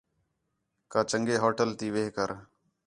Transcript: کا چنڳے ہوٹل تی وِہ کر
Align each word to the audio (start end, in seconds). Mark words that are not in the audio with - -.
کا 0.91 0.99
چنڳے 1.09 1.35
ہوٹل 1.43 1.69
تی 1.79 1.87
وِہ 1.93 2.05
کر 2.15 2.29